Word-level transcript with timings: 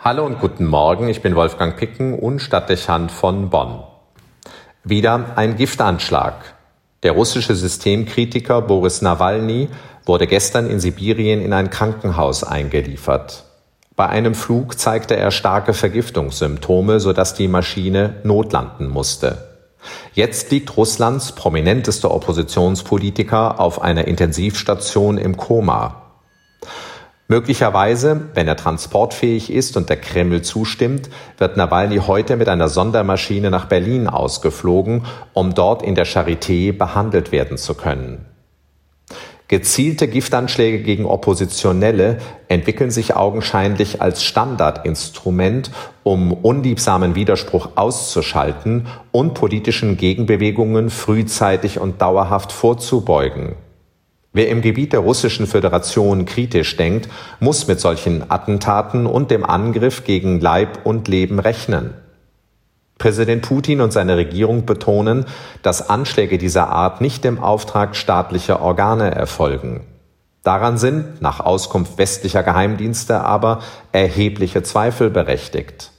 Hallo 0.00 0.24
und 0.24 0.38
guten 0.38 0.64
Morgen, 0.64 1.08
ich 1.08 1.22
bin 1.22 1.34
Wolfgang 1.34 1.76
Picken 1.76 2.16
und 2.16 2.38
Stadtdechant 2.38 3.10
von 3.10 3.50
Bonn. 3.50 3.82
Wieder 4.84 5.32
ein 5.34 5.56
Giftanschlag. 5.56 6.54
Der 7.02 7.10
russische 7.12 7.56
Systemkritiker 7.56 8.62
Boris 8.62 9.02
Nawalny 9.02 9.68
wurde 10.06 10.28
gestern 10.28 10.70
in 10.70 10.78
Sibirien 10.78 11.42
in 11.42 11.52
ein 11.52 11.70
Krankenhaus 11.70 12.44
eingeliefert. 12.44 13.42
Bei 13.96 14.08
einem 14.08 14.36
Flug 14.36 14.78
zeigte 14.78 15.16
er 15.16 15.32
starke 15.32 15.74
Vergiftungssymptome, 15.74 17.00
sodass 17.00 17.34
die 17.34 17.48
Maschine 17.48 18.20
notlanden 18.22 18.88
musste. 18.88 19.48
Jetzt 20.12 20.52
liegt 20.52 20.76
Russlands 20.76 21.32
prominentester 21.32 22.12
Oppositionspolitiker 22.12 23.58
auf 23.58 23.82
einer 23.82 24.06
Intensivstation 24.06 25.18
im 25.18 25.36
Koma. 25.36 26.07
Möglicherweise, 27.30 28.22
wenn 28.32 28.48
er 28.48 28.56
transportfähig 28.56 29.52
ist 29.52 29.76
und 29.76 29.90
der 29.90 29.98
Kreml 29.98 30.40
zustimmt, 30.40 31.10
wird 31.36 31.58
Nawalny 31.58 31.98
heute 31.98 32.36
mit 32.36 32.48
einer 32.48 32.70
Sondermaschine 32.70 33.50
nach 33.50 33.66
Berlin 33.66 34.06
ausgeflogen, 34.08 35.04
um 35.34 35.54
dort 35.54 35.82
in 35.82 35.94
der 35.94 36.06
Charité 36.06 36.72
behandelt 36.72 37.30
werden 37.30 37.58
zu 37.58 37.74
können. 37.74 38.24
Gezielte 39.46 40.08
Giftanschläge 40.08 40.82
gegen 40.82 41.04
Oppositionelle 41.04 42.18
entwickeln 42.48 42.90
sich 42.90 43.14
augenscheinlich 43.14 44.00
als 44.00 44.24
Standardinstrument, 44.24 45.70
um 46.04 46.32
unliebsamen 46.32 47.14
Widerspruch 47.14 47.70
auszuschalten 47.74 48.86
und 49.12 49.34
politischen 49.34 49.98
Gegenbewegungen 49.98 50.88
frühzeitig 50.88 51.78
und 51.78 52.00
dauerhaft 52.00 52.52
vorzubeugen. 52.52 53.54
Wer 54.32 54.48
im 54.48 54.60
Gebiet 54.60 54.92
der 54.92 55.00
Russischen 55.00 55.46
Föderation 55.46 56.26
kritisch 56.26 56.76
denkt, 56.76 57.08
muss 57.40 57.66
mit 57.66 57.80
solchen 57.80 58.30
Attentaten 58.30 59.06
und 59.06 59.30
dem 59.30 59.44
Angriff 59.44 60.04
gegen 60.04 60.40
Leib 60.40 60.84
und 60.84 61.08
Leben 61.08 61.38
rechnen. 61.38 61.94
Präsident 62.98 63.42
Putin 63.42 63.80
und 63.80 63.92
seine 63.92 64.16
Regierung 64.16 64.66
betonen, 64.66 65.24
dass 65.62 65.88
Anschläge 65.88 66.36
dieser 66.36 66.68
Art 66.68 67.00
nicht 67.00 67.24
im 67.24 67.40
Auftrag 67.40 67.96
staatlicher 67.96 68.60
Organe 68.60 69.14
erfolgen. 69.14 69.86
Daran 70.42 70.78
sind, 70.78 71.22
nach 71.22 71.40
Auskunft 71.40 71.98
westlicher 71.98 72.42
Geheimdienste, 72.42 73.20
aber 73.20 73.60
erhebliche 73.92 74.62
Zweifel 74.62 75.10
berechtigt. 75.10 75.92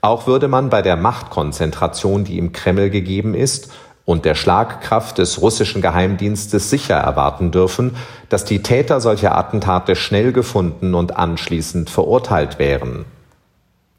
Auch 0.00 0.26
würde 0.26 0.48
man 0.48 0.68
bei 0.68 0.82
der 0.82 0.96
Machtkonzentration, 0.96 2.24
die 2.24 2.36
im 2.36 2.52
Kreml 2.52 2.90
gegeben 2.90 3.34
ist, 3.34 3.72
und 4.04 4.24
der 4.24 4.34
Schlagkraft 4.34 5.18
des 5.18 5.40
russischen 5.40 5.80
Geheimdienstes 5.80 6.70
sicher 6.70 6.96
erwarten 6.96 7.50
dürfen, 7.50 7.96
dass 8.28 8.44
die 8.44 8.62
Täter 8.62 9.00
solcher 9.00 9.36
Attentate 9.36 9.96
schnell 9.96 10.32
gefunden 10.32 10.94
und 10.94 11.16
anschließend 11.16 11.88
verurteilt 11.88 12.58
wären. 12.58 13.06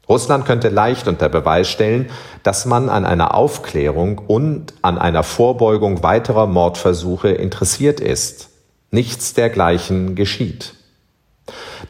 Russland 0.08 0.44
könnte 0.44 0.68
leicht 0.68 1.08
unter 1.08 1.28
Beweis 1.28 1.68
stellen, 1.68 2.10
dass 2.44 2.64
man 2.64 2.88
an 2.88 3.04
einer 3.04 3.34
Aufklärung 3.34 4.18
und 4.18 4.74
an 4.82 4.98
einer 4.98 5.24
Vorbeugung 5.24 6.04
weiterer 6.04 6.46
Mordversuche 6.46 7.30
interessiert 7.30 7.98
ist. 7.98 8.50
Nichts 8.92 9.34
dergleichen 9.34 10.14
geschieht. 10.14 10.74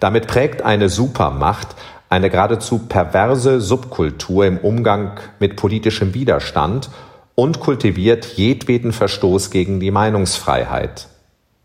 Damit 0.00 0.26
prägt 0.26 0.62
eine 0.62 0.88
Supermacht 0.88 1.68
eine 2.08 2.30
geradezu 2.30 2.86
perverse 2.86 3.60
Subkultur 3.60 4.46
im 4.46 4.58
Umgang 4.58 5.18
mit 5.40 5.56
politischem 5.56 6.14
Widerstand 6.14 6.88
und 7.36 7.60
kultiviert 7.60 8.24
jedweden 8.24 8.92
Verstoß 8.92 9.50
gegen 9.52 9.78
die 9.78 9.92
Meinungsfreiheit. 9.92 11.06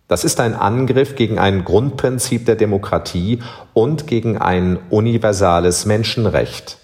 Das 0.08 0.26
ist 0.26 0.40
ein 0.42 0.54
Angriff 0.54 1.16
gegen 1.16 1.40
ein 1.40 1.64
Grundprinzip 1.64 2.46
der 2.46 2.56
Demokratie 2.56 3.40
und 3.74 4.06
gegen 4.06 4.38
ein 4.38 4.78
universales 4.90 5.86
Menschenrecht. 5.86 6.78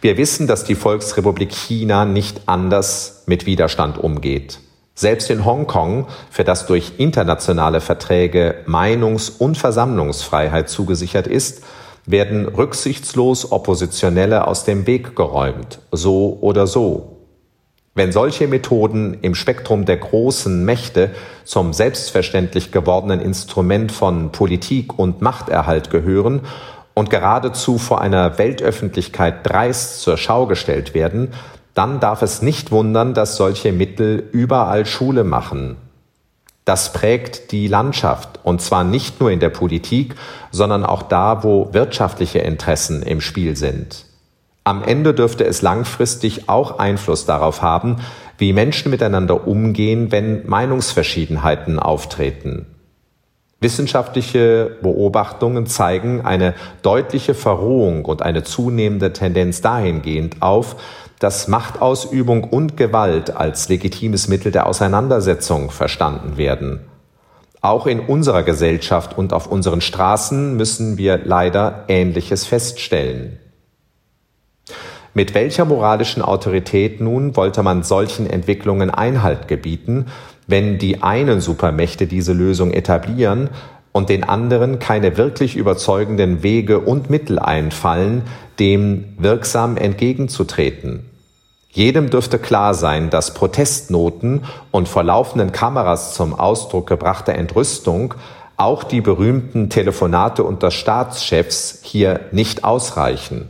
Wir 0.00 0.16
wissen, 0.16 0.46
dass 0.46 0.64
die 0.64 0.76
Volksrepublik 0.76 1.52
China 1.52 2.04
nicht 2.04 2.42
anders 2.46 3.24
mit 3.26 3.46
Widerstand 3.46 3.98
umgeht. 3.98 4.60
Selbst 4.94 5.28
in 5.28 5.44
Hongkong, 5.44 6.06
für 6.30 6.44
das 6.44 6.66
durch 6.66 6.92
internationale 6.98 7.80
Verträge 7.80 8.56
Meinungs- 8.66 9.30
und 9.30 9.58
Versammlungsfreiheit 9.58 10.68
zugesichert 10.68 11.26
ist, 11.26 11.64
werden 12.06 12.46
rücksichtslos 12.46 13.50
Oppositionelle 13.50 14.46
aus 14.46 14.64
dem 14.64 14.86
Weg 14.86 15.16
geräumt, 15.16 15.80
so 15.90 16.38
oder 16.40 16.66
so. 16.68 17.11
Wenn 17.94 18.10
solche 18.10 18.48
Methoden 18.48 19.18
im 19.20 19.34
Spektrum 19.34 19.84
der 19.84 19.98
großen 19.98 20.64
Mächte 20.64 21.10
zum 21.44 21.74
selbstverständlich 21.74 22.72
gewordenen 22.72 23.20
Instrument 23.20 23.92
von 23.92 24.32
Politik 24.32 24.98
und 24.98 25.20
Machterhalt 25.20 25.90
gehören 25.90 26.40
und 26.94 27.10
geradezu 27.10 27.76
vor 27.76 28.00
einer 28.00 28.38
Weltöffentlichkeit 28.38 29.46
dreist 29.46 30.00
zur 30.00 30.16
Schau 30.16 30.46
gestellt 30.46 30.94
werden, 30.94 31.34
dann 31.74 32.00
darf 32.00 32.22
es 32.22 32.40
nicht 32.40 32.70
wundern, 32.70 33.12
dass 33.12 33.36
solche 33.36 33.72
Mittel 33.72 34.26
überall 34.32 34.86
Schule 34.86 35.22
machen. 35.22 35.76
Das 36.64 36.94
prägt 36.94 37.52
die 37.52 37.66
Landschaft, 37.66 38.40
und 38.42 38.62
zwar 38.62 38.84
nicht 38.84 39.20
nur 39.20 39.30
in 39.30 39.40
der 39.40 39.48
Politik, 39.50 40.14
sondern 40.50 40.84
auch 40.84 41.02
da, 41.02 41.42
wo 41.42 41.74
wirtschaftliche 41.74 42.38
Interessen 42.38 43.02
im 43.02 43.20
Spiel 43.20 43.56
sind. 43.56 44.06
Am 44.64 44.84
Ende 44.84 45.12
dürfte 45.12 45.44
es 45.44 45.60
langfristig 45.62 46.48
auch 46.48 46.78
Einfluss 46.78 47.26
darauf 47.26 47.62
haben, 47.62 47.96
wie 48.38 48.52
Menschen 48.52 48.90
miteinander 48.90 49.46
umgehen, 49.46 50.12
wenn 50.12 50.46
Meinungsverschiedenheiten 50.46 51.78
auftreten. 51.78 52.66
Wissenschaftliche 53.60 54.76
Beobachtungen 54.82 55.66
zeigen 55.66 56.22
eine 56.22 56.54
deutliche 56.82 57.34
Verrohung 57.34 58.04
und 58.04 58.22
eine 58.22 58.42
zunehmende 58.42 59.12
Tendenz 59.12 59.60
dahingehend 59.60 60.42
auf, 60.42 60.76
dass 61.20 61.46
Machtausübung 61.46 62.42
und 62.42 62.76
Gewalt 62.76 63.36
als 63.36 63.68
legitimes 63.68 64.26
Mittel 64.26 64.50
der 64.50 64.66
Auseinandersetzung 64.66 65.70
verstanden 65.70 66.36
werden. 66.36 66.80
Auch 67.60 67.86
in 67.86 68.00
unserer 68.00 68.42
Gesellschaft 68.42 69.16
und 69.16 69.32
auf 69.32 69.46
unseren 69.46 69.80
Straßen 69.80 70.56
müssen 70.56 70.98
wir 70.98 71.20
leider 71.24 71.84
Ähnliches 71.86 72.44
feststellen. 72.44 73.38
Mit 75.14 75.34
welcher 75.34 75.66
moralischen 75.66 76.22
Autorität 76.22 77.00
nun 77.00 77.36
wollte 77.36 77.62
man 77.62 77.82
solchen 77.82 78.28
Entwicklungen 78.28 78.90
Einhalt 78.90 79.46
gebieten, 79.46 80.06
wenn 80.46 80.78
die 80.78 81.02
einen 81.02 81.40
Supermächte 81.40 82.06
diese 82.06 82.32
Lösung 82.32 82.72
etablieren 82.72 83.50
und 83.92 84.08
den 84.08 84.24
anderen 84.24 84.78
keine 84.78 85.18
wirklich 85.18 85.54
überzeugenden 85.54 86.42
Wege 86.42 86.80
und 86.80 87.10
Mittel 87.10 87.38
einfallen, 87.38 88.22
dem 88.58 89.04
wirksam 89.18 89.76
entgegenzutreten? 89.76 91.10
Jedem 91.68 92.08
dürfte 92.08 92.38
klar 92.38 92.72
sein, 92.72 93.10
dass 93.10 93.34
Protestnoten 93.34 94.44
und 94.70 94.88
vor 94.88 95.04
laufenden 95.04 95.52
Kameras 95.52 96.14
zum 96.14 96.34
Ausdruck 96.34 96.86
gebrachte 96.86 97.34
Entrüstung 97.34 98.14
auch 98.56 98.84
die 98.84 99.00
berühmten 99.00 99.68
Telefonate 99.68 100.44
unter 100.44 100.70
Staatschefs 100.70 101.80
hier 101.82 102.20
nicht 102.30 102.64
ausreichen. 102.64 103.48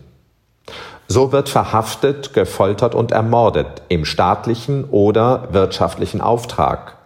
So 1.14 1.30
wird 1.30 1.50
verhaftet, 1.50 2.32
gefoltert 2.32 2.94
und 2.94 3.12
ermordet 3.12 3.82
im 3.88 4.06
staatlichen 4.06 4.86
oder 4.86 5.48
wirtschaftlichen 5.52 6.22
Auftrag. 6.22 6.96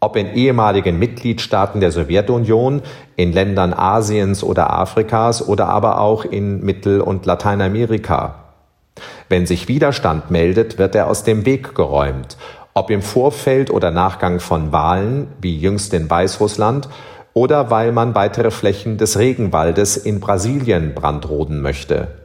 Ob 0.00 0.16
in 0.16 0.34
ehemaligen 0.34 0.98
Mitgliedstaaten 0.98 1.80
der 1.80 1.92
Sowjetunion, 1.92 2.82
in 3.14 3.32
Ländern 3.32 3.74
Asiens 3.74 4.42
oder 4.42 4.72
Afrikas 4.72 5.46
oder 5.46 5.68
aber 5.68 6.00
auch 6.00 6.24
in 6.24 6.64
Mittel- 6.64 7.00
und 7.00 7.24
Lateinamerika. 7.24 8.34
Wenn 9.28 9.46
sich 9.46 9.68
Widerstand 9.68 10.32
meldet, 10.32 10.78
wird 10.78 10.96
er 10.96 11.06
aus 11.06 11.22
dem 11.22 11.46
Weg 11.46 11.76
geräumt, 11.76 12.36
ob 12.74 12.90
im 12.90 13.02
Vorfeld 13.02 13.70
oder 13.70 13.92
Nachgang 13.92 14.40
von 14.40 14.72
Wahlen, 14.72 15.28
wie 15.40 15.56
jüngst 15.56 15.94
in 15.94 16.10
Weißrussland, 16.10 16.88
oder 17.34 17.70
weil 17.70 17.92
man 17.92 18.16
weitere 18.16 18.50
Flächen 18.50 18.98
des 18.98 19.16
Regenwaldes 19.16 19.96
in 19.96 20.18
Brasilien 20.18 20.92
brandroden 20.96 21.62
möchte. 21.62 22.21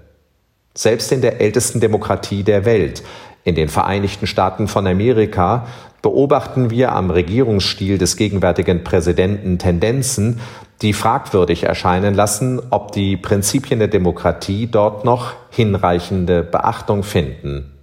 Selbst 0.77 1.12
in 1.12 1.21
der 1.21 1.41
ältesten 1.41 1.79
Demokratie 1.79 2.44
der 2.44 2.63
Welt, 2.63 3.01
in 3.44 3.56
den 3.56 3.68
Vereinigten 3.68 4.27
Staaten 4.27 4.68
von 4.68 4.85
Amerika, 4.85 5.65
beobachten 6.03 6.69
wir 6.69 6.91
am 6.91 7.09
Regierungsstil 7.09 7.97
des 7.97 8.15
gegenwärtigen 8.15 8.83
Präsidenten 8.83 9.57
Tendenzen, 9.57 10.39
die 10.83 10.94
fragwürdig 10.94 11.63
erscheinen 11.63 12.13
lassen, 12.13 12.62
ob 12.69 12.91
die 12.91 13.18
Prinzipien 13.18 13.79
der 13.79 13.88
Demokratie 13.88 14.68
dort 14.68 15.03
noch 15.03 15.33
hinreichende 15.50 16.44
Beachtung 16.44 17.01
finden. 17.01 17.74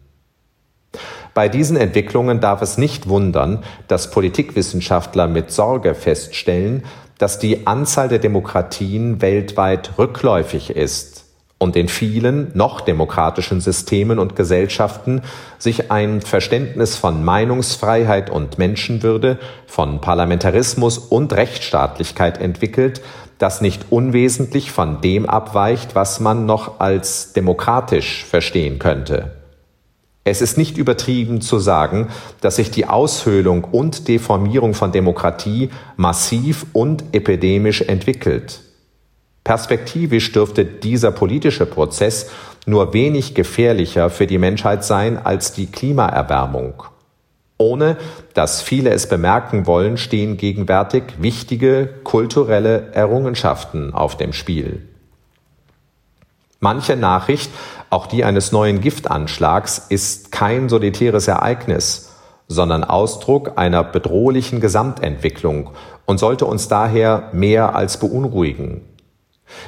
Bei 1.35 1.49
diesen 1.49 1.77
Entwicklungen 1.77 2.39
darf 2.39 2.63
es 2.63 2.79
nicht 2.79 3.09
wundern, 3.09 3.65
dass 3.89 4.13
Politikwissenschaftler 4.13 5.27
mit 5.27 5.51
Sorge 5.51 5.97
feststellen, 5.97 6.85
dass 7.19 7.41
die 7.41 7.67
Anzahl 7.67 8.07
der 8.07 8.21
Demokratien 8.21 9.21
weltweit 9.21 9.99
rückläufig 9.99 10.71
ist 10.71 11.24
und 11.65 11.77
in 11.77 11.89
vielen 11.89 12.51
noch 12.53 12.83
demokratischen 12.83 13.63
Systemen 13.63 14.19
und 14.19 14.37
Gesellschaften 14.37 15.23
sich 15.59 15.91
ein 15.91 16.21
Verständnis 16.21 16.95
von 16.95 17.25
Meinungsfreiheit 17.25 18.29
und 18.29 18.59
Menschenwürde, 18.59 19.39
von 19.67 20.03
Parlamentarismus 20.03 20.99
und 20.99 21.33
Rechtsstaatlichkeit 21.33 22.39
entwickelt, 22.39 23.01
das 23.39 23.63
nicht 23.63 23.87
unwesentlich 23.89 24.73
von 24.73 25.01
dem 25.01 25.27
abweicht, 25.27 25.95
was 25.95 26.21
man 26.21 26.45
noch 26.45 26.81
als 26.81 27.33
demokratisch 27.33 28.27
verstehen 28.27 28.79
könnte. 28.79 29.33
Es 30.23 30.43
ist 30.43 30.59
nicht 30.59 30.77
übertrieben 30.77 31.41
zu 31.41 31.59
sagen, 31.59 32.09
dass 32.43 32.57
sich 32.57 32.73
die 32.73 32.87
Aushöhlung 32.87 33.65
und 33.65 34.07
Deformierung 34.07 34.75
von 34.75 34.93
Demokratie 34.93 35.71
massiv 35.97 36.67
und 36.75 37.05
epidemisch 37.13 37.81
entwickelt. 37.81 38.61
Perspektivisch 39.45 40.33
dürfte 40.33 40.65
dieser 40.65 41.11
politische 41.11 41.67
Prozess 41.67 42.31
nur 42.65 42.95
wenig 42.95 43.35
gefährlicher 43.35 44.09
für 44.09 44.27
die 44.27 44.39
Menschheit 44.39 44.85
sein 44.85 45.19
als 45.23 45.53
die 45.53 45.67
Klimaerwärmung. 45.67 46.83
Ohne 47.59 47.99
dass 48.33 48.63
viele 48.63 48.91
es 48.91 49.09
bemerken 49.09 49.67
wollen, 49.67 49.97
stehen 49.99 50.39
gegenwärtig 50.39 51.05
wichtige 51.19 51.89
kulturelle 52.05 52.93
Errungenschaften 52.93 53.93
auf 53.93 54.17
dem 54.17 54.33
Spiel. 54.33 54.89
Manche 56.59 56.97
Nachricht, 56.97 57.51
auch 57.91 58.07
die 58.07 58.25
eines 58.25 58.51
neuen 58.51 58.81
Giftanschlags, 58.81 59.79
ist 59.91 60.33
kein 60.33 60.71
solitäres 60.71 61.29
Ereignis, 61.29 62.15
sondern 62.49 62.83
Ausdruck 62.83 63.53
einer 63.57 63.85
bedrohlichen 63.85 64.61
Gesamtentwicklung 64.61 65.71
und 66.07 66.19
sollte 66.19 66.47
uns 66.47 66.69
daher 66.69 67.29
mehr 67.33 67.77
als 67.77 67.99
beunruhigen. 68.01 68.81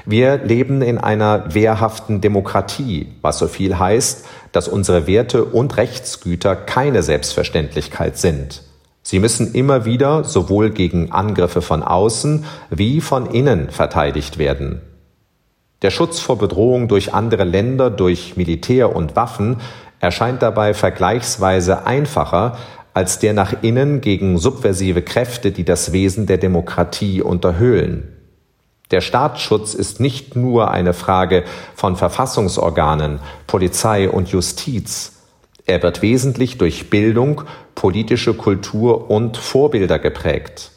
Wir 0.04 0.38
leben 0.38 0.82
in 0.82 0.98
einer 0.98 1.54
wehrhaften 1.54 2.20
Demokratie, 2.20 3.08
was 3.22 3.38
so 3.38 3.48
viel 3.48 3.78
heißt, 3.78 4.26
dass 4.52 4.68
unsere 4.68 5.06
Werte 5.06 5.44
und 5.44 5.76
Rechtsgüter 5.76 6.56
keine 6.56 7.02
Selbstverständlichkeit 7.02 8.16
sind. 8.16 8.62
Sie 9.02 9.18
müssen 9.18 9.54
immer 9.54 9.84
wieder 9.84 10.24
sowohl 10.24 10.70
gegen 10.70 11.12
Angriffe 11.12 11.62
von 11.62 11.82
außen 11.82 12.44
wie 12.70 13.00
von 13.00 13.26
innen 13.26 13.70
verteidigt 13.70 14.38
werden. 14.38 14.80
Der 15.82 15.90
Schutz 15.90 16.20
vor 16.20 16.38
Bedrohung 16.38 16.88
durch 16.88 17.14
andere 17.14 17.44
Länder, 17.44 17.90
durch 17.90 18.36
Militär 18.36 18.96
und 18.96 19.14
Waffen 19.14 19.58
erscheint 20.00 20.42
dabei 20.42 20.74
vergleichsweise 20.74 21.86
einfacher 21.86 22.56
als 22.94 23.18
der 23.18 23.34
nach 23.34 23.62
innen 23.62 24.00
gegen 24.00 24.38
subversive 24.38 25.02
Kräfte, 25.02 25.52
die 25.52 25.64
das 25.64 25.92
Wesen 25.92 26.26
der 26.26 26.38
Demokratie 26.38 27.20
unterhöhlen. 27.20 28.15
Der 28.90 29.00
Staatsschutz 29.00 29.74
ist 29.74 29.98
nicht 29.98 30.36
nur 30.36 30.70
eine 30.70 30.94
Frage 30.94 31.44
von 31.74 31.96
Verfassungsorganen, 31.96 33.18
Polizei 33.46 34.08
und 34.08 34.28
Justiz. 34.28 35.12
Er 35.64 35.82
wird 35.82 36.02
wesentlich 36.02 36.58
durch 36.58 36.88
Bildung, 36.88 37.42
politische 37.74 38.34
Kultur 38.34 39.10
und 39.10 39.36
Vorbilder 39.36 39.98
geprägt. 39.98 40.70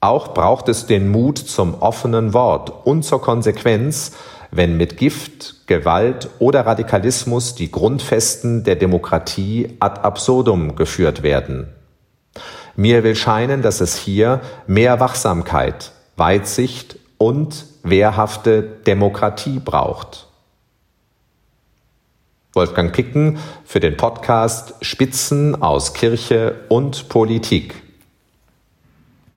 Auch 0.00 0.34
braucht 0.34 0.68
es 0.68 0.86
den 0.86 1.10
Mut 1.10 1.38
zum 1.38 1.74
offenen 1.80 2.34
Wort 2.34 2.86
und 2.86 3.02
zur 3.02 3.22
Konsequenz, 3.22 4.12
wenn 4.50 4.76
mit 4.76 4.96
Gift, 4.98 5.66
Gewalt 5.66 6.28
oder 6.38 6.66
Radikalismus 6.66 7.54
die 7.54 7.70
Grundfesten 7.70 8.62
der 8.64 8.76
Demokratie 8.76 9.76
ad 9.80 10.02
absurdum 10.02 10.76
geführt 10.76 11.22
werden. 11.22 11.68
Mir 12.76 13.02
will 13.02 13.16
scheinen, 13.16 13.62
dass 13.62 13.80
es 13.80 13.96
hier 13.96 14.40
mehr 14.66 15.00
Wachsamkeit, 15.00 15.92
Weitsicht 16.16 16.96
und 17.18 17.66
wehrhafte 17.82 18.62
Demokratie 18.62 19.58
braucht. 19.58 20.28
Wolfgang 22.54 22.92
Picken 22.92 23.38
für 23.64 23.80
den 23.80 23.96
Podcast 23.96 24.74
Spitzen 24.80 25.60
aus 25.60 25.94
Kirche 25.94 26.56
und 26.68 27.08
Politik. 27.08 27.87